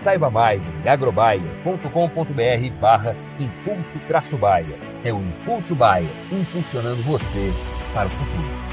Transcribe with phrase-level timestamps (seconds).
[0.00, 4.94] Saiba mais em agrobaia.com.br barra impulso traço baia.
[5.04, 7.52] É o Impulso Baia, impulsionando você
[7.92, 8.64] para o futuro.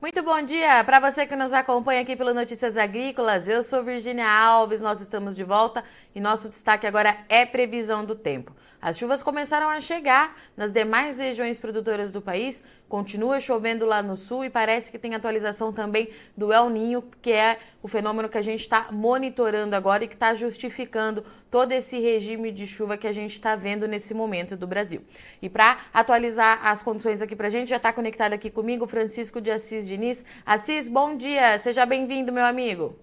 [0.00, 3.48] Muito bom dia para você que nos acompanha aqui pelo Notícias Agrícolas.
[3.48, 8.14] Eu sou Virginia Alves, nós estamos de volta e nosso destaque agora é previsão do
[8.14, 8.52] tempo.
[8.82, 14.16] As chuvas começaram a chegar nas demais regiões produtoras do país, continua chovendo lá no
[14.16, 18.38] sul e parece que tem atualização também do El Ninho, que é o fenômeno que
[18.38, 23.06] a gente está monitorando agora e que está justificando todo esse regime de chuva que
[23.06, 25.02] a gente está vendo nesse momento do Brasil.
[25.42, 29.42] E para atualizar as condições aqui para a gente, já está conectado aqui comigo Francisco
[29.42, 30.24] de Assis Diniz.
[30.46, 32.98] Assis, bom dia, seja bem-vindo, meu amigo.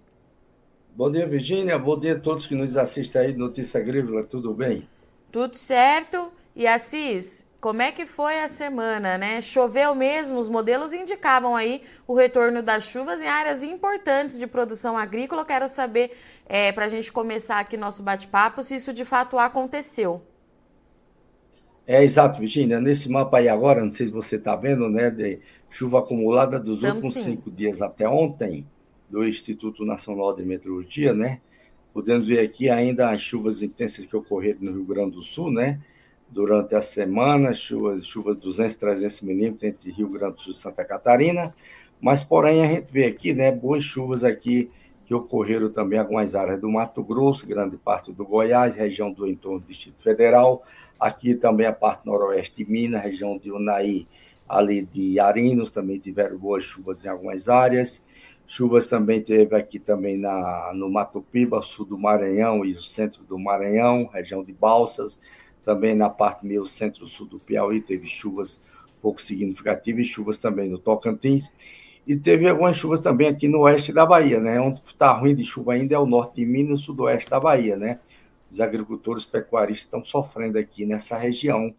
[0.98, 1.78] Bom dia, Virgínia.
[1.78, 4.24] Bom dia a todos que nos assistem aí Notícia Agrícola.
[4.24, 4.90] Tudo bem?
[5.32, 6.32] Tudo certo.
[6.56, 9.40] E Assis, como é que foi a semana, né?
[9.40, 14.98] Choveu mesmo, os modelos indicavam aí o retorno das chuvas em áreas importantes de produção
[14.98, 15.44] agrícola.
[15.44, 19.38] Eu quero saber, é, para a gente começar aqui nosso bate-papo, se isso de fato
[19.38, 20.24] aconteceu.
[21.86, 22.82] É exato, Virginia.
[22.82, 25.12] Nesse mapa aí agora, não sei se você está vendo, né?
[25.12, 27.24] De chuva acumulada dos Estamos últimos sim.
[27.36, 28.66] cinco dias até ontem
[29.10, 31.40] do Instituto Nacional de Meteorologia, né?
[31.94, 35.80] Podemos ver aqui ainda as chuvas intensas que ocorreram no Rio Grande do Sul, né?
[36.30, 40.56] Durante a semana, chuvas, chuvas de 200, 300 milímetros entre Rio Grande do Sul e
[40.56, 41.54] Santa Catarina.
[42.00, 43.52] Mas, porém, a gente vê aqui, né?
[43.52, 44.70] Boas chuvas aqui
[45.08, 49.26] que ocorreram também em algumas áreas do Mato Grosso, grande parte do Goiás, região do
[49.26, 50.62] entorno do Distrito Federal,
[51.00, 54.06] aqui também a parte noroeste de Minas, região de Unai,
[54.48, 58.04] ali de Arinos, também tiveram boas chuvas em algumas áreas.
[58.50, 63.38] Chuvas também teve aqui também na, no Mato Piba, sul do Maranhão e centro do
[63.38, 65.20] Maranhão, região de Balsas.
[65.62, 68.64] Também na parte meio centro-sul do Piauí teve chuvas
[69.02, 71.52] pouco significativas e chuvas também no Tocantins.
[72.08, 74.62] E teve algumas chuvas também aqui no oeste da Bahia, né?
[74.62, 77.76] Onde está ruim de chuva ainda é o norte de Minas e sudoeste da Bahia,
[77.76, 78.00] né?
[78.50, 81.76] Os agricultores pecuaristas estão sofrendo aqui nessa região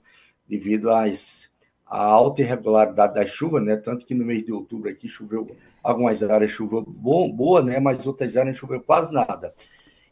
[0.46, 1.48] devido às
[1.86, 3.74] a alta irregularidade da chuva, né?
[3.76, 5.48] Tanto que no mês de outubro aqui choveu
[5.90, 7.80] algumas áreas choveu bom, boa, né?
[7.80, 9.54] Mas outras áreas choveu quase nada.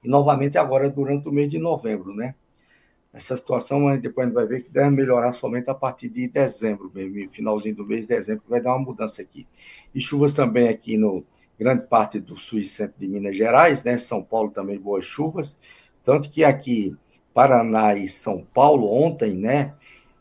[0.02, 2.34] E novamente agora durante o mês de novembro, né?
[3.12, 6.90] Essa situação depois a gente vai ver que deve melhorar somente a partir de dezembro,
[6.94, 9.46] mesmo, finalzinho do mês de dezembro, vai dar uma mudança aqui.
[9.94, 11.24] E chuvas também aqui no
[11.58, 13.96] grande parte do sul e centro de Minas Gerais, né?
[13.96, 15.58] São Paulo também boas chuvas,
[16.04, 16.94] tanto que aqui
[17.32, 19.74] Paraná e São Paulo ontem, né?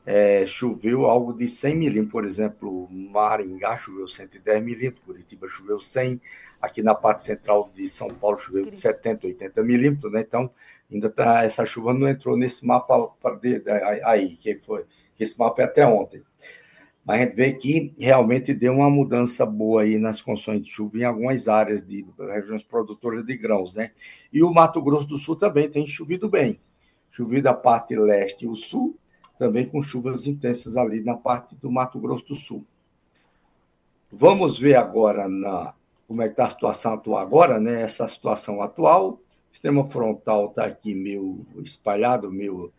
[0.05, 6.21] É, choveu algo de 100 milímetros, por exemplo, Maringá choveu 110 milímetros, Curitiba choveu 100,
[6.61, 10.21] aqui na parte central de São Paulo choveu de 70, 80 milímetros, né?
[10.21, 10.51] Então,
[10.91, 13.11] ainda tá, essa chuva não entrou nesse mapa
[14.03, 14.85] aí, que foi,
[15.15, 16.21] que esse mapa é até ontem.
[17.03, 20.97] Mas a gente vê que realmente deu uma mudança boa aí nas condições de chuva
[20.97, 23.91] em algumas áreas de regiões produtoras de grãos, né?
[24.33, 26.59] E o Mato Grosso do Sul também tem chovido bem.
[27.11, 28.97] Chovido a parte leste e o sul,
[29.37, 32.65] também com chuvas intensas ali na parte do Mato Grosso do Sul.
[34.11, 35.73] Vamos ver agora na,
[36.07, 37.81] como é que está a situação atual agora, né?
[37.81, 39.19] Essa situação atual, o
[39.51, 42.71] sistema frontal está aqui meio espalhado, meio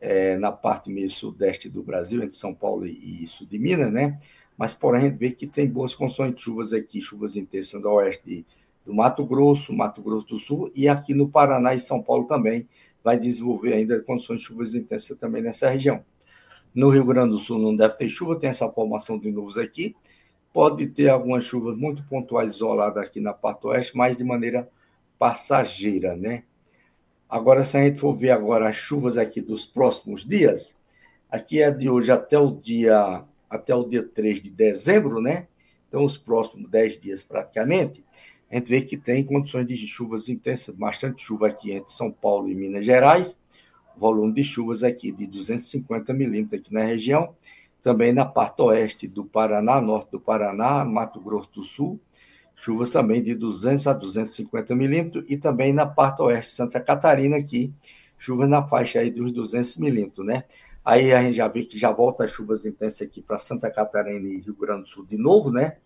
[0.00, 4.18] é, na parte meio sudeste do Brasil, entre São Paulo e, sul de Minas, né?
[4.56, 7.90] Mas, porém, a gente vê que tem boas condições de chuvas aqui, chuvas intensas no
[7.92, 8.44] oeste
[8.84, 12.66] do Mato Grosso, Mato Grosso do Sul, e aqui no Paraná e São Paulo também,
[13.02, 16.04] vai desenvolver ainda condições de chuvas intensas também nessa região.
[16.74, 19.96] No Rio Grande do Sul não deve ter chuva, tem essa formação de nuvens aqui.
[20.52, 24.68] Pode ter algumas chuvas muito pontuais isoladas aqui na parte oeste, mas de maneira
[25.18, 26.44] passageira, né?
[27.28, 30.76] Agora, se a gente for ver agora as chuvas aqui dos próximos dias,
[31.30, 35.46] Aqui é de hoje até o dia até o dia 3 de dezembro, né?
[35.88, 38.04] Então, os próximos 10 dias praticamente,
[38.50, 42.48] a gente vê que tem condições de chuvas intensas, bastante chuva aqui entre São Paulo
[42.48, 43.38] e Minas Gerais,
[43.96, 47.34] volume de chuvas aqui de 250 milímetros aqui na região,
[47.80, 52.00] também na parte oeste do Paraná, norte do Paraná, Mato Grosso do Sul,
[52.56, 57.36] chuvas também de 200 a 250 milímetros, e também na parte oeste de Santa Catarina
[57.36, 57.72] aqui,
[58.18, 60.44] chuvas na faixa aí dos 200 milímetros, né?
[60.84, 64.26] Aí a gente já vê que já volta as chuvas intensas aqui para Santa Catarina
[64.26, 65.76] e Rio Grande do Sul de novo, né?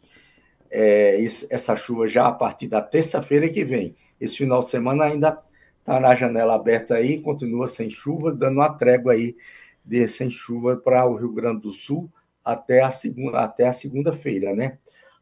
[0.76, 3.94] É, essa chuva já a partir da terça-feira que vem.
[4.20, 5.40] Esse final de semana ainda
[5.78, 9.36] está na janela aberta aí, continua sem chuva, dando uma trégua aí
[9.84, 12.10] de sem chuva para o Rio Grande do Sul
[12.44, 14.78] até a segunda até a segunda-feira, né?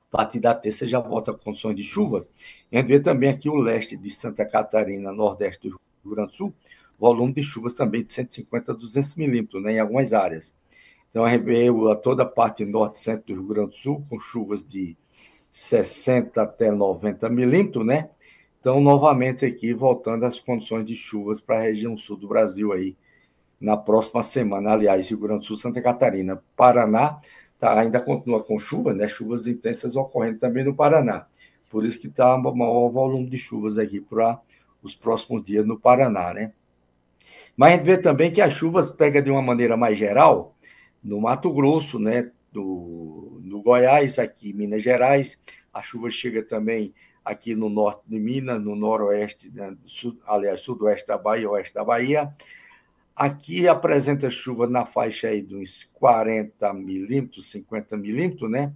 [0.09, 2.25] A partir da terça já volta condições de chuva.
[2.71, 6.29] E a gente vê também aqui o leste de Santa Catarina, nordeste do Rio Grande
[6.29, 6.55] do Sul,
[6.99, 10.55] volume de chuvas também de 150 a 200 milímetros, né, em algumas áreas.
[11.11, 11.67] Então, a gente vê
[12.03, 14.97] toda a parte norte e centro do Rio Grande do Sul, com chuvas de
[15.53, 18.09] 60 até 90 milímetros, né?
[18.59, 22.97] Então, novamente aqui, voltando às condições de chuvas para a região sul do Brasil aí,
[23.61, 24.73] na próxima semana.
[24.73, 27.21] Aliás, Rio Grande do Sul, Santa Catarina, Paraná,
[27.59, 29.07] tá, ainda continua com chuva, né?
[29.07, 31.27] Chuvas intensas ocorrendo também no Paraná.
[31.69, 34.41] Por isso que está maior volume de chuvas aqui para
[34.83, 36.53] os próximos dias no Paraná, né?
[37.57, 40.55] Mas a gente vê também que as chuvas pegam de uma maneira mais geral
[41.03, 42.31] no Mato Grosso, né?
[42.53, 43.02] Do,
[43.63, 45.39] Goiás, aqui Minas Gerais.
[45.73, 46.93] A chuva chega também
[47.25, 51.85] aqui no norte de Minas, no noroeste, né, sul, aliás, sudoeste da Bahia, oeste da
[51.85, 52.35] Bahia.
[53.15, 58.73] Aqui apresenta chuva na faixa aí de uns 40 milímetros, 50 milímetros, né?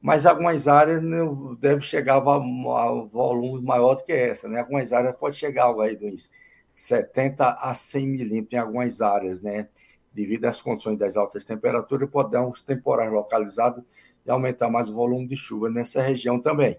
[0.00, 4.60] Mas algumas áreas não deve chegar a volume maior do que essa, né?
[4.60, 6.30] Algumas áreas pode chegar aí de uns
[6.74, 9.68] 70 a 100 milímetros em algumas áreas, né?
[10.12, 13.82] Devido às condições das altas temperaturas, pode dar uns temporais localizados
[14.28, 16.78] e aumentar mais o volume de chuva nessa região também.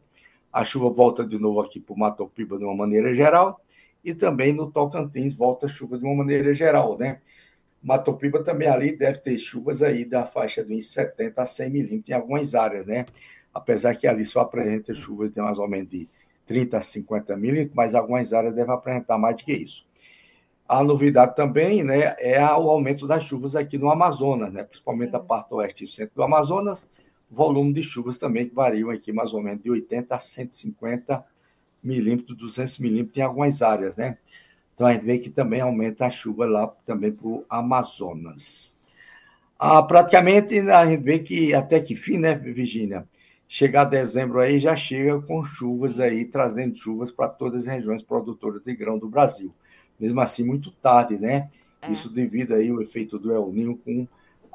[0.51, 3.61] A chuva volta de novo aqui para o Mato Piba de uma maneira geral
[4.03, 7.19] e também no Tocantins volta a chuva de uma maneira geral, né?
[7.81, 12.09] Mato Piba também ali deve ter chuvas aí da faixa de 70 a 100 milímetros
[12.09, 13.05] em algumas áreas, né?
[13.53, 16.07] Apesar que ali só apresenta chuvas de mais ou menos de
[16.45, 19.85] 30 a 50 milímetros, mas algumas áreas devem apresentar mais do que isso.
[20.67, 25.19] A novidade também né, é o aumento das chuvas aqui no Amazonas, né, principalmente a
[25.19, 26.87] parte oeste e centro do Amazonas,
[27.29, 31.25] volume de chuvas também que variam aqui mais ou menos de 80 a 150
[31.83, 34.17] milímetros, 200 milímetros em algumas áreas, né?
[34.73, 38.77] Então a gente vê que também aumenta a chuva lá também para o Amazonas.
[39.57, 43.05] Ah, praticamente a gente vê que até que fim, né, Virginia?
[43.47, 48.63] Chegar dezembro aí já chega com chuvas aí, trazendo chuvas para todas as regiões produtoras
[48.63, 49.53] de grão do Brasil
[49.99, 51.49] mesmo assim muito tarde, né?
[51.81, 51.91] É.
[51.91, 54.07] Isso devido aí ao efeito do El Ninho com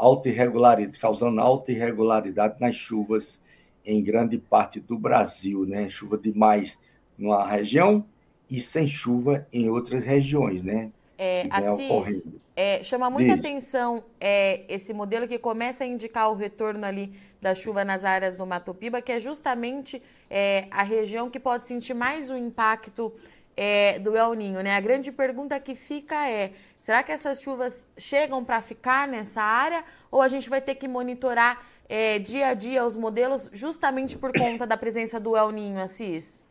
[0.05, 3.41] alta irregularidade, causando alta irregularidade nas chuvas
[3.85, 5.89] em grande parte do Brasil, né?
[5.89, 6.79] Chuva demais
[7.17, 8.05] numa região
[8.51, 10.91] e sem chuva em outras regiões, né?
[11.17, 13.45] É, Assis, é, chama muita Diz.
[13.45, 18.37] atenção é, esse modelo que começa a indicar o retorno ali da chuva nas áreas
[18.37, 23.13] do Mato Piba, que é justamente é, a região que pode sentir mais o impacto
[23.57, 24.75] é, do El Ninho, né?
[24.77, 29.85] A grande pergunta que fica é: será que essas chuvas chegam para ficar nessa área
[30.11, 34.33] ou a gente vai ter que monitorar é, dia a dia os modelos justamente por
[34.33, 36.47] conta da presença do El Ninho, Assis?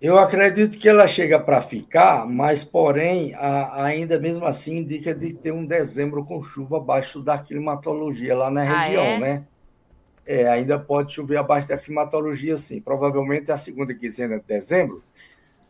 [0.00, 5.32] Eu acredito que ela chega para ficar, mas, porém, a, ainda mesmo assim indica de
[5.32, 9.18] ter um dezembro com chuva abaixo da climatologia lá na ah, região, é?
[9.18, 9.44] né?
[10.26, 12.80] É, ainda pode chover abaixo da climatologia, sim.
[12.80, 15.02] Provavelmente a segunda quinzena de dezembro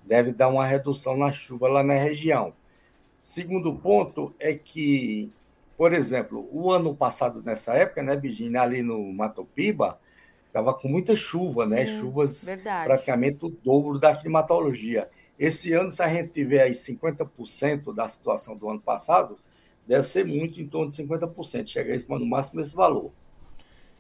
[0.03, 2.55] deve dar uma redução na chuva lá na região.
[3.21, 5.31] Segundo ponto é que,
[5.77, 9.99] por exemplo, o ano passado, nessa época, né, Virginia, ali no Mato Piba,
[10.47, 11.85] estava com muita chuva, né?
[11.85, 11.99] sim, né?
[11.99, 12.87] Chuvas verdade.
[12.87, 15.11] praticamente o dobro da climatologia.
[15.39, 19.39] Esse ano, se a gente tiver aí 50% da situação do ano passado,
[19.87, 21.67] deve ser muito em torno de 50%.
[21.67, 23.13] Chega a no máximo esse valor.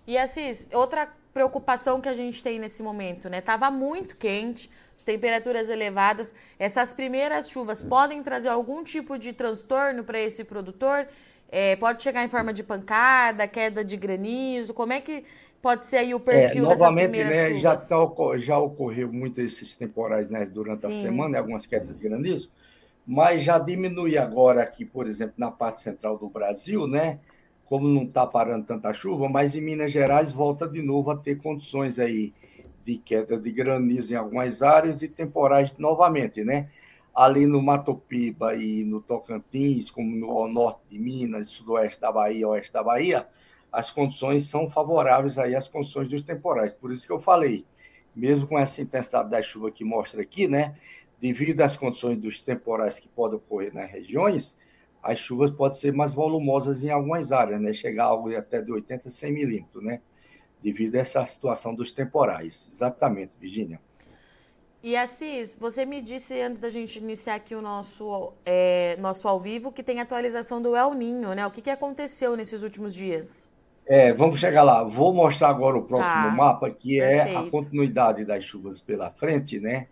[0.06, 3.40] E Assis, outra preocupação que a gente tem nesse momento, né?
[3.40, 6.32] Tava muito quente, as temperaturas elevadas.
[6.58, 11.06] Essas primeiras chuvas podem trazer algum tipo de transtorno para esse produtor?
[11.50, 14.72] É, pode chegar em forma de pancada, queda de granizo?
[14.72, 15.24] Como é que
[15.60, 17.60] pode ser aí o perfil é, novamente, dessas primeiras né, chuvas?
[17.60, 20.86] Já, tá, já ocorreu muito esses temporais né, durante Sim.
[20.86, 22.50] a semana, algumas quedas de granizo,
[23.06, 27.20] mas já diminui agora aqui, por exemplo, na parte central do Brasil, né?
[27.66, 31.36] Como não está parando tanta chuva, mas em Minas Gerais volta de novo a ter
[31.36, 32.32] condições aí
[32.84, 36.68] de queda de granizo em algumas áreas e temporais novamente, né?
[37.16, 42.70] ali no Matopiba e no Tocantins, como no norte de Minas, sudoeste da Bahia, oeste
[42.70, 43.26] da Bahia,
[43.72, 46.74] as condições são favoráveis aí às condições dos temporais.
[46.74, 47.64] Por isso que eu falei,
[48.14, 50.74] mesmo com essa intensidade da chuva que mostra aqui, né,
[51.18, 54.54] devido às condições dos temporais que podem ocorrer nas regiões,
[55.06, 58.72] as chuvas podem ser mais volumosas em algumas áreas, né, chegar a algo até de
[58.72, 60.00] 80 a 100 milímetros, né,
[60.62, 62.68] devido a essa situação dos temporais.
[62.72, 63.80] Exatamente, Virginia.
[64.82, 69.40] E Assis, você me disse antes da gente iniciar aqui o nosso, é, nosso ao
[69.40, 71.44] vivo que tem atualização do El Ninho, né?
[71.46, 73.50] O que, que aconteceu nesses últimos dias?
[73.84, 74.84] É, vamos chegar lá.
[74.84, 76.30] Vou mostrar agora o próximo tá.
[76.30, 77.36] mapa, que Perfeito.
[77.36, 79.88] é a continuidade das chuvas pela frente, né?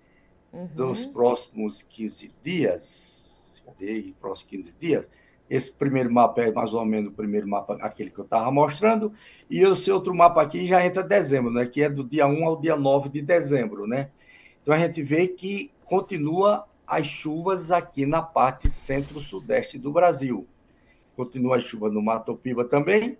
[0.52, 0.66] Uhum.
[0.66, 3.23] Dos próximos 15 dias.
[3.64, 4.12] Cadê?
[4.20, 5.10] Próximos 15 dias.
[5.48, 9.12] Esse primeiro mapa é mais ou menos o primeiro mapa, aquele que eu estava mostrando.
[9.48, 11.66] E esse outro mapa aqui já entra dezembro, né?
[11.66, 14.10] Que é do dia 1 ao dia 9 de dezembro, né?
[14.62, 20.46] Então a gente vê que continua as chuvas aqui na parte centro-sudeste do Brasil.
[21.14, 23.16] Continua as chuvas no Mato Piba também,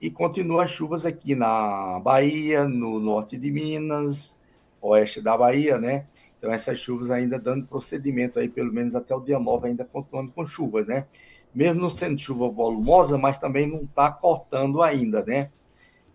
[0.00, 4.36] e continua as chuvas aqui na Bahia, no norte de Minas,
[4.80, 6.06] oeste da Bahia, né?
[6.42, 10.32] Então essas chuvas ainda dando procedimento aí, pelo menos até o dia 9, ainda continuando
[10.32, 11.06] com chuvas, né?
[11.54, 15.52] Mesmo não sendo chuva volumosa, mas também não está cortando ainda, né?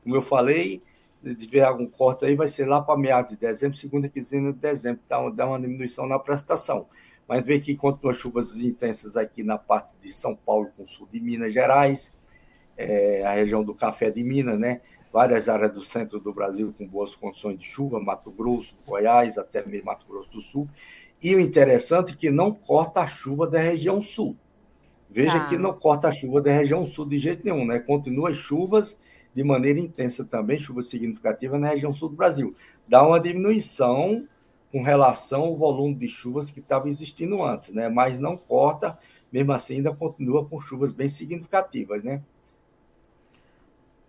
[0.04, 0.84] Como eu falei,
[1.24, 4.60] de tiver algum corte aí, vai ser lá para meados de dezembro, segunda quinzena de
[4.60, 6.88] dezembro, dá, dá uma diminuição na prestação.
[7.26, 11.08] Mas vê que continua chuvas intensas aqui na parte de São Paulo, com o sul
[11.10, 12.14] de Minas Gerais,
[12.76, 14.82] é, a região do Café de Minas, né?
[15.12, 19.66] Várias áreas do centro do Brasil com boas condições de chuva, Mato Grosso, Goiás, até
[19.66, 20.68] mesmo Mato Grosso do Sul.
[21.22, 24.36] E o interessante é que não corta a chuva da região sul.
[25.10, 25.48] Veja tá.
[25.48, 27.80] que não corta a chuva da região sul de jeito nenhum, né?
[27.80, 28.98] Continua as chuvas
[29.34, 32.54] de maneira intensa também, chuva significativa na região sul do Brasil.
[32.88, 34.28] Dá uma diminuição
[34.72, 37.88] com relação ao volume de chuvas que estava existindo antes, né?
[37.88, 38.98] Mas não corta,
[39.32, 42.22] mesmo assim ainda continua com chuvas bem significativas, né?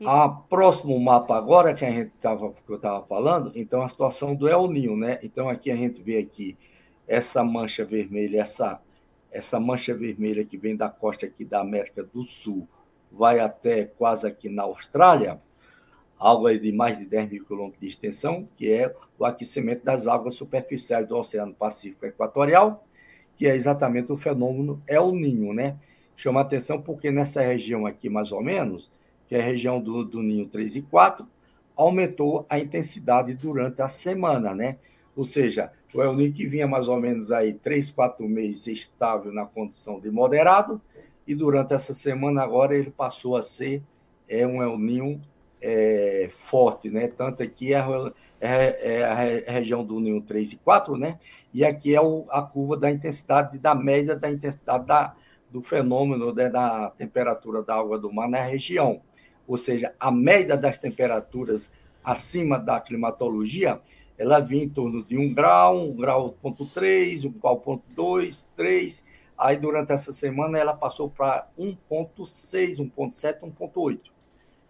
[0.05, 4.33] A próximo mapa agora que a gente tava, que eu estava falando, então a situação
[4.35, 5.19] do El Ninho, né?
[5.25, 6.57] Então aqui a gente vê aqui
[7.07, 8.81] essa mancha vermelha, essa
[9.31, 12.67] essa mancha vermelha que vem da costa aqui da América do Sul,
[13.11, 15.40] vai até quase aqui na Austrália,
[16.17, 20.35] algo de mais de 10 mil quilômetros de extensão, que é o aquecimento das águas
[20.35, 22.87] superficiais do Oceano Pacífico Equatorial,
[23.37, 25.76] que é exatamente o fenômeno El Ninho, né?
[26.17, 28.90] Chama atenção porque nessa região aqui, mais ou menos,
[29.28, 31.26] que é a região do, do Ninho 3 e 4,
[31.76, 34.78] aumentou a intensidade durante a semana, né?
[35.14, 39.44] Ou seja, o El que vinha mais ou menos aí 3, 4 meses estável na
[39.44, 40.80] condição de moderado,
[41.26, 43.82] e durante essa semana agora ele passou a ser
[44.28, 45.20] é, um El
[45.61, 47.08] é, forte, né?
[47.08, 47.78] Tanto aqui é,
[48.40, 51.18] é, é, a região do Ninho 3 e 4, né?
[51.52, 55.14] E aqui é o, a curva da intensidade, da média da intensidade da,
[55.50, 59.00] do fenômeno né, da temperatura da água do mar na região.
[59.49, 61.71] Ou seja, a média das temperaturas
[62.05, 63.81] acima da climatologia,
[64.17, 68.47] ela vinha em torno de 1 grau, 1 grau ponto 3, 1 grau ponto 2,
[68.55, 69.02] 3,
[69.38, 74.11] Aí, durante essa semana, ela passou para 1,6, 1,7, 1,8.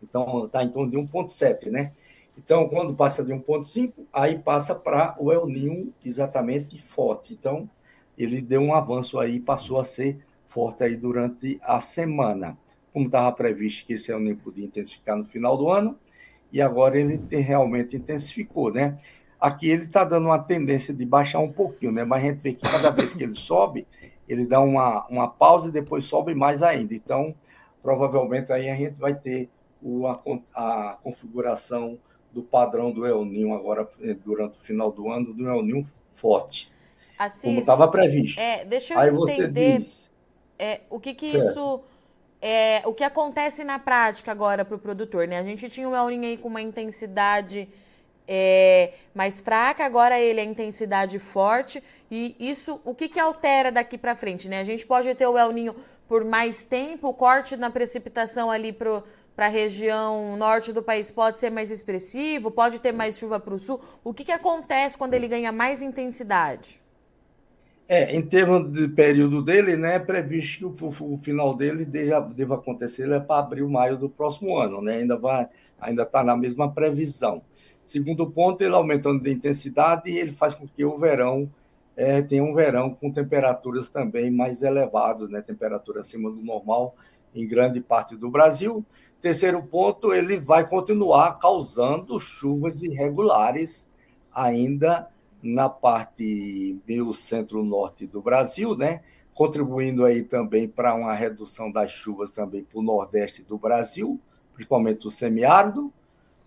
[0.02, 1.92] Então, está em torno de 1,7, né?
[2.36, 7.32] Então, quando passa de 1,5, aí passa para o El Ninho exatamente forte.
[7.32, 7.68] Então,
[8.16, 12.56] ele deu um avanço aí, passou a ser forte aí durante a semana.
[12.92, 15.98] Como estava previsto que esse El Ninho podia intensificar no final do ano,
[16.52, 18.96] e agora ele realmente intensificou, né?
[19.40, 22.04] Aqui ele está dando uma tendência de baixar um pouquinho, né?
[22.04, 23.86] Mas a gente vê que cada vez que ele sobe,
[24.28, 26.94] ele dá uma, uma pausa e depois sobe mais ainda.
[26.94, 27.34] Então,
[27.82, 29.48] provavelmente aí a gente vai ter
[29.82, 30.20] o, a,
[30.54, 31.98] a configuração
[32.32, 35.86] do padrão do El Ninho agora eh, durante o final do ano, do El Ninho
[36.12, 36.70] forte.
[37.18, 38.40] Assis, como estava previsto.
[38.40, 40.12] É, deixa eu aí entender diz,
[40.58, 41.80] é, o que, que isso.
[42.40, 45.38] É, o que acontece na prática agora para o produtor, né?
[45.38, 47.68] A gente tinha o El Ninho aí com uma intensidade
[48.28, 51.82] é, mais fraca, agora ele é intensidade forte.
[52.10, 54.60] E isso, o que, que altera daqui para frente, né?
[54.60, 55.74] A gente pode ter o El Ninho
[56.06, 59.02] por mais tempo, o corte na precipitação ali para
[59.36, 63.58] a região norte do país pode ser mais expressivo, pode ter mais chuva para o
[63.58, 63.80] sul.
[64.02, 66.80] O que, que acontece quando ele ganha mais intensidade?
[67.90, 72.54] É, em termos de período dele, né, é previsto que o, o final dele deva,
[72.54, 74.96] acontecer é para abril, maio do próximo ano, né?
[74.98, 75.48] Ainda vai,
[75.80, 77.40] ainda está na mesma previsão.
[77.82, 81.50] Segundo ponto, ele aumentando de intensidade, ele faz com que o verão
[81.96, 85.40] é, tenha um verão com temperaturas também mais elevadas, né?
[85.40, 86.94] temperatura acima do normal
[87.34, 88.84] em grande parte do Brasil.
[89.20, 93.90] Terceiro ponto, ele vai continuar causando chuvas irregulares
[94.32, 95.08] ainda
[95.42, 99.00] na parte meio centro-norte do Brasil, né?
[99.38, 104.20] contribuindo aí também para uma redução das chuvas também para o nordeste do Brasil,
[104.52, 105.92] principalmente o semiárido,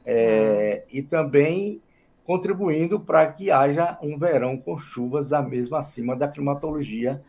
[0.06, 1.82] é, e também
[2.26, 7.22] contribuindo para que haja um verão com chuvas a mesmo acima da climatologia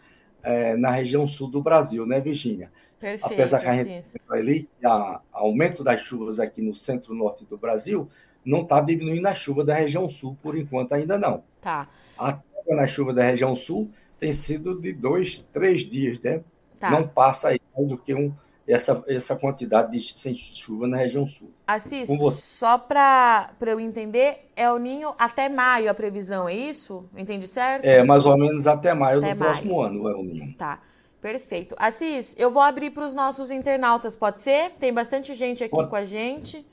[0.43, 2.69] é, na região sul do Brasil, né, Virginia?
[2.99, 8.09] Perfeito, Apesar que a gente ali, a, aumento das chuvas aqui no centro-norte do Brasil
[8.45, 11.43] não está diminuindo a chuva da região sul, por enquanto ainda não.
[11.61, 11.89] Tá.
[12.19, 16.43] A na chuva da região sul tem sido de dois, três dias, né?
[16.79, 16.91] Tá.
[16.91, 18.33] Não passa aí do que um,
[18.67, 21.51] essa, essa quantidade de sem chuva na região sul.
[21.67, 27.05] Assis, só para eu entender, é o ninho até maio a previsão, é isso?
[27.17, 27.85] Entendi certo?
[27.85, 29.53] É, mais ou menos até maio até do maio.
[29.53, 30.55] próximo ano é o ninho.
[30.55, 30.81] Tá.
[31.21, 31.77] Perfeito.
[31.79, 34.71] Assis, eu vou abrir para os nossos internautas, pode ser?
[34.73, 35.89] Tem bastante gente aqui pode.
[35.89, 36.67] com a gente.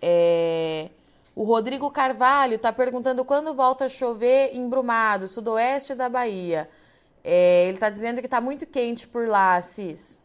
[0.00, 0.88] É...
[1.36, 6.68] O Rodrigo Carvalho está perguntando quando volta a chover em Brumado, sudoeste da Bahia.
[7.24, 10.22] É, ele está dizendo que está muito quente por lá, Assis.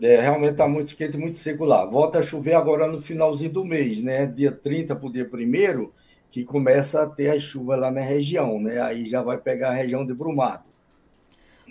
[0.00, 1.84] É, realmente está muito quente, muito seco lá.
[1.84, 4.26] Volta a chover agora no finalzinho do mês, né?
[4.26, 5.90] Dia 30 para o dia 1
[6.30, 8.80] que começa a ter a chuva lá na região, né?
[8.80, 10.64] Aí já vai pegar a região de Brumado.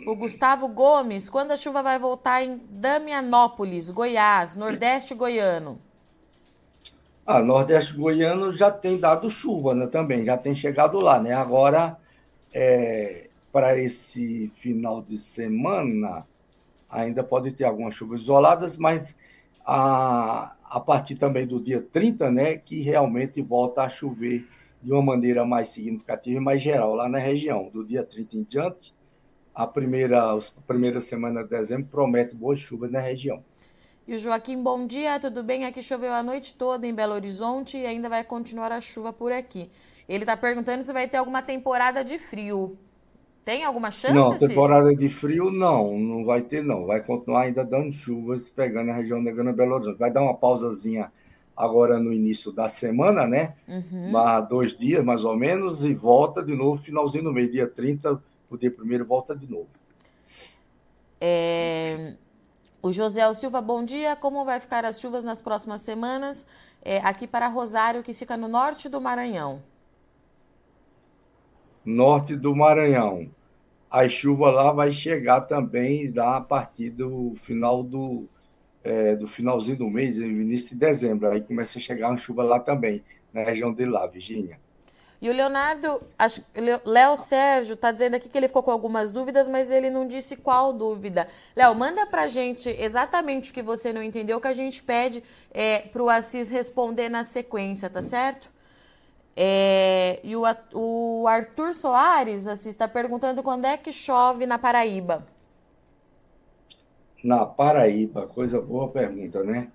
[0.05, 5.79] O Gustavo Gomes, quando a chuva vai voltar em Damianópolis, Goiás, Nordeste goiano?
[7.29, 9.85] Ah, Nordeste goiano já tem dado chuva, né?
[9.87, 11.33] Também já tem chegado lá, né?
[11.33, 11.97] Agora,
[12.53, 16.25] é, para esse final de semana,
[16.89, 19.15] ainda pode ter algumas chuvas isoladas, mas
[19.65, 22.57] a, a partir também do dia 30, né?
[22.57, 24.47] Que realmente volta a chover
[24.81, 27.69] de uma maneira mais significativa e mais geral lá na região.
[27.73, 28.95] Do dia 30 em diante,
[29.55, 33.43] a primeira, a primeira semana de dezembro promete boas chuvas na região.
[34.07, 35.65] E o Joaquim, bom dia, tudo bem?
[35.65, 39.33] Aqui choveu a noite toda em Belo Horizonte e ainda vai continuar a chuva por
[39.33, 39.69] aqui.
[40.07, 42.77] Ele está perguntando se vai ter alguma temporada de frio.
[43.43, 44.13] Tem alguma chance?
[44.13, 46.85] Não, temporada de frio não, não vai ter não.
[46.85, 49.99] Vai continuar ainda dando chuvas, pegando a região da Grana Belo Horizonte.
[49.99, 51.11] Vai dar uma pausazinha
[51.55, 53.55] agora no início da semana, né?
[53.67, 54.11] Uhum.
[54.11, 58.23] Mas dois dias mais ou menos e volta de novo finalzinho no mês, dia 30,
[58.49, 59.67] o dia primeiro volta de novo.
[61.19, 62.13] É...
[62.87, 64.15] O José Silva, bom dia.
[64.15, 66.47] Como vai ficar as chuvas nas próximas semanas
[66.81, 69.61] é, aqui para Rosário, que fica no norte do Maranhão?
[71.83, 73.29] Norte do Maranhão.
[73.91, 78.25] A chuva lá vai chegar também lá a partir do final do,
[78.81, 81.29] é, do finalzinho do mês, início de dezembro.
[81.29, 84.61] Aí começa a chegar uma chuva lá também, na região de lá, Virgínia.
[85.19, 86.01] E o Leonardo,
[86.85, 90.35] Léo Sérgio está dizendo aqui que ele ficou com algumas dúvidas, mas ele não disse
[90.35, 91.27] qual dúvida.
[91.55, 95.79] Léo, manda para gente exatamente o que você não entendeu, que a gente pede é,
[95.79, 98.47] para o Assis responder na sequência, tá certo?
[99.35, 105.25] É, e o, o Arthur Soares, Assis, está perguntando quando é que chove na Paraíba.
[107.23, 109.71] Na Paraíba, coisa boa pergunta, né?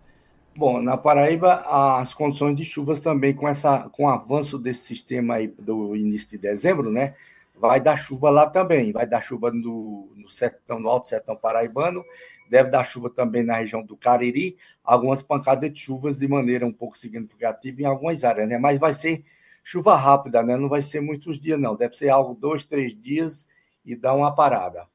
[0.54, 5.36] Bom, na Paraíba, as condições de chuvas também, com, essa, com o avanço desse sistema
[5.36, 7.14] aí do início de dezembro, né?
[7.56, 12.04] Vai dar chuva lá também, vai dar chuva no, no, sertão, no Alto Sertão Paraibano,
[12.50, 16.72] deve dar chuva também na região do Cariri, algumas pancadas de chuvas de maneira um
[16.72, 18.58] pouco significativa em algumas áreas, né?
[18.58, 19.24] Mas vai ser
[19.64, 20.54] chuva rápida, né?
[20.56, 21.76] Não vai ser muitos dias, não.
[21.76, 23.46] Deve ser algo dois, três dias
[23.86, 24.86] e dar uma parada.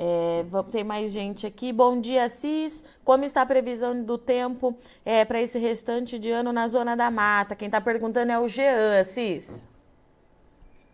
[0.00, 1.72] É, ter mais gente aqui.
[1.72, 2.84] Bom dia, Cis.
[3.04, 7.10] Como está a previsão do tempo é, para esse restante de ano na Zona da
[7.10, 7.56] Mata?
[7.56, 9.66] Quem está perguntando é o Jean, Cis.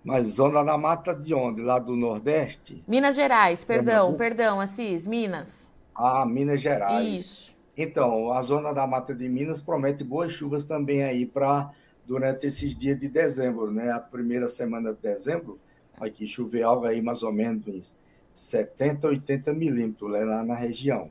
[0.03, 1.61] Mas Zona da Mata de onde?
[1.61, 2.83] Lá do Nordeste?
[2.89, 5.71] Minas Gerais, perdão, perdão, Assis, Minas.
[5.95, 7.07] Ah, Minas Gerais.
[7.07, 7.55] Isso.
[7.77, 11.71] Então, a Zona da Mata de Minas promete boas chuvas também aí para
[12.07, 13.91] durante esses dias de dezembro, né?
[13.91, 15.59] A primeira semana de dezembro,
[16.01, 17.95] aqui chover algo aí mais ou menos
[18.35, 21.09] 70, 80 milímetros lá na região.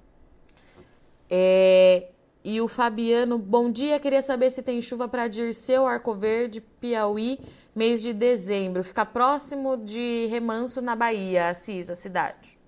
[1.30, 2.10] É,
[2.44, 4.00] e o Fabiano, bom dia.
[4.00, 7.40] Queria saber se tem chuva para Dirceu, Arco Verde, Piauí,
[7.74, 8.84] mês de dezembro.
[8.84, 12.60] Fica próximo de Remanso, na Bahia, Assis, a cidade.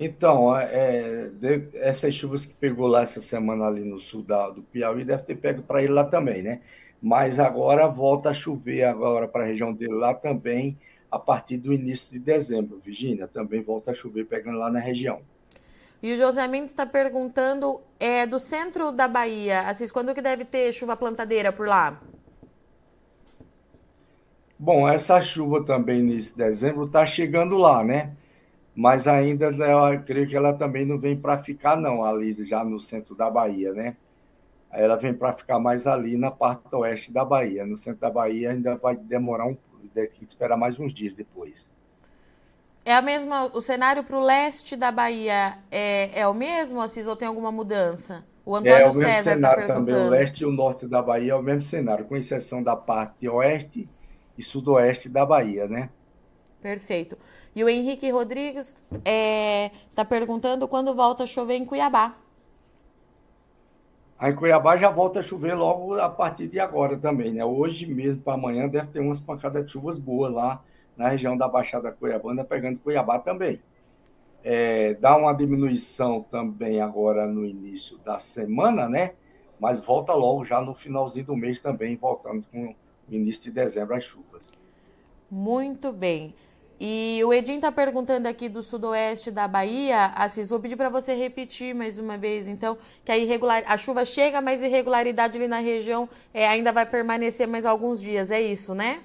[0.00, 4.62] Então, é, de, essas chuvas que pegou lá essa semana ali no sul da, do
[4.62, 6.62] Piauí deve ter pego para ele lá também, né?
[7.00, 10.78] Mas agora volta a chover agora para a região dele lá também
[11.14, 12.78] a partir do início de dezembro.
[12.78, 15.20] Virgínia, também volta a chover pegando lá na região.
[16.02, 20.44] E o José Mendes está perguntando é, do centro da Bahia, Assis, quando que deve
[20.44, 22.00] ter chuva plantadeira por lá?
[24.58, 28.12] Bom, essa chuva também nesse dezembro está chegando lá, né?
[28.74, 32.80] Mas ainda eu creio que ela também não vem para ficar, não, ali já no
[32.80, 33.96] centro da Bahia, né?
[34.72, 37.64] Ela vem para ficar mais ali na parte oeste da Bahia.
[37.64, 39.73] No centro da Bahia ainda vai demorar um, que
[40.22, 41.70] esperar mais uns dias depois.
[42.84, 47.06] É a mesma, o cenário para o leste da Bahia é, é o mesmo, Assis,
[47.06, 48.24] ou tem alguma mudança?
[48.44, 50.86] O Antônio é o mesmo César tá cenário tá também, o leste e o norte
[50.86, 53.88] da Bahia é o mesmo cenário, com exceção da parte oeste
[54.36, 55.88] e sudoeste da Bahia, né?
[56.60, 57.16] Perfeito.
[57.56, 62.16] E o Henrique Rodrigues está é, tá perguntando quando volta a chover em Cuiabá.
[64.18, 67.44] Aí em Cuiabá já volta a chover logo a partir de agora também, né?
[67.44, 70.62] Hoje mesmo para amanhã deve ter umas pancadas de chuvas boas lá
[70.96, 73.60] na região da Baixada Cuiabana, pegando Cuiabá também.
[74.42, 79.14] É, dá uma diminuição também agora no início da semana, né?
[79.58, 83.94] Mas volta logo já no finalzinho do mês também, voltando com o início de dezembro
[83.94, 84.52] as chuvas.
[85.30, 86.34] Muito bem.
[86.80, 91.14] E o Edinho está perguntando aqui do sudoeste da Bahia, Assis, vou pedir para você
[91.14, 93.62] repetir mais uma vez, então, que a, irregular...
[93.66, 98.30] a chuva chega, mas irregularidade ali na região é, ainda vai permanecer mais alguns dias,
[98.30, 99.00] é isso, né?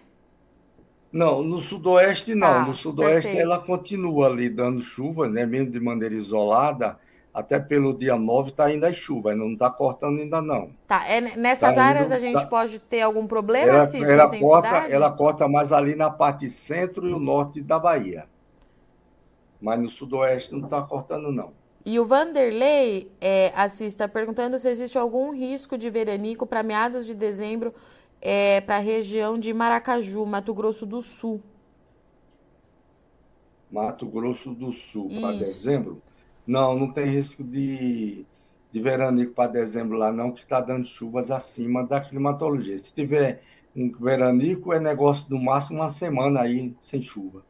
[1.12, 2.47] Não, no sudoeste não.
[2.47, 3.41] Tá, no sudoeste perfeito.
[3.41, 5.45] ela continua ali dando chuva, né?
[5.45, 6.99] Mesmo de maneira isolada,
[7.34, 10.72] até pelo dia 9 está ainda chuva, não está cortando ainda não.
[10.88, 12.46] Tá, é, nessas tá áreas indo, a gente tá...
[12.48, 17.08] pode ter algum problema, ela, Cis, ela corta, ela corta mais ali na parte centro
[17.08, 18.26] e o norte da Bahia.
[19.62, 21.52] Mas no sudoeste não está cortando não.
[21.86, 27.13] E o Vanderlei é, assista perguntando se existe algum risco de veranico para meados de
[27.13, 27.74] dezembro
[28.22, 31.42] é, para a região de Maracaju, Mato Grosso do Sul.
[33.72, 36.02] Mato Grosso do Sul, para dezembro?
[36.50, 38.26] Não, não tem risco de,
[38.72, 42.76] de veranico para dezembro lá, não, que está dando chuvas acima da climatologia.
[42.76, 43.44] Se tiver
[43.76, 47.44] um veranico, é negócio do máximo uma semana aí sem chuva.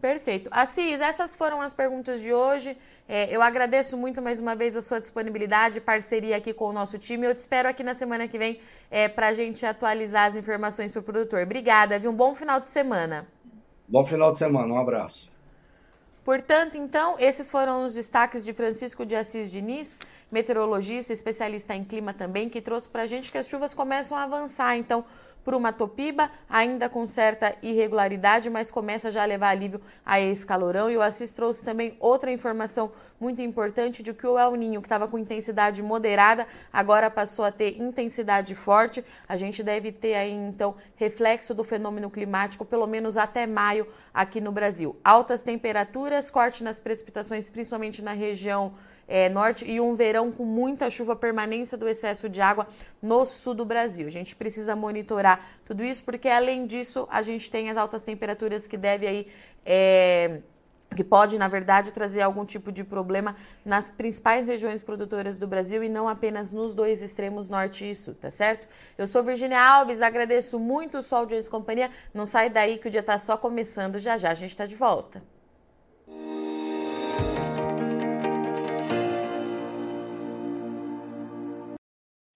[0.00, 0.48] Perfeito.
[0.50, 2.74] Assis, essas foram as perguntas de hoje.
[3.06, 6.98] É, eu agradeço muito mais uma vez a sua disponibilidade, parceria aqui com o nosso
[6.98, 7.26] time.
[7.26, 10.90] Eu te espero aqui na semana que vem é, para a gente atualizar as informações
[10.90, 11.42] para o produtor.
[11.42, 12.10] Obrigada, viu?
[12.10, 13.28] Um bom final de semana.
[13.86, 15.31] Bom final de semana, um abraço.
[16.24, 19.98] Portanto, então, esses foram os destaques de Francisco de Assis Diniz,
[20.30, 24.22] meteorologista, especialista em clima também, que trouxe para a gente que as chuvas começam a
[24.22, 24.76] avançar.
[24.76, 25.04] Então,
[25.44, 30.46] para uma topiba, ainda com certa irregularidade, mas começa já a levar alívio a esse
[30.46, 30.90] calorão.
[30.90, 34.86] E o Assis trouxe também outra informação muito importante de que o El Ninho, que
[34.86, 39.04] estava com intensidade moderada, agora passou a ter intensidade forte.
[39.28, 44.40] A gente deve ter aí, então, reflexo do fenômeno climático, pelo menos até maio aqui
[44.40, 44.96] no Brasil.
[45.04, 48.74] Altas temperaturas, corte nas precipitações, principalmente na região
[49.06, 52.66] é, norte e um verão com muita chuva, permanência do excesso de água
[53.00, 54.06] no sul do Brasil.
[54.06, 58.66] A gente precisa monitorar tudo isso, porque além disso, a gente tem as altas temperaturas
[58.66, 59.26] que deve aí.
[59.64, 60.40] É,
[60.92, 63.34] que pode, na verdade, trazer algum tipo de problema
[63.64, 68.14] nas principais regiões produtoras do Brasil e não apenas nos dois extremos norte e sul,
[68.14, 68.68] tá certo?
[68.96, 71.90] Eu sou Virginia Alves, agradeço muito o Sol de companhia.
[72.12, 74.76] Não sai daí que o dia está só começando, já já a gente está de
[74.76, 75.22] volta.